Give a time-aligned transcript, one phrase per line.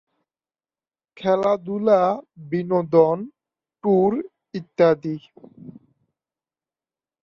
[1.17, 2.01] খেলাধুলা,
[2.49, 3.17] বিনোদন,
[3.83, 4.11] ট্যুর
[4.53, 5.17] ইত্যাদি।